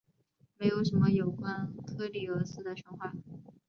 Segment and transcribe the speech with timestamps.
[0.57, 3.13] 没有什么有关克利俄斯的神话。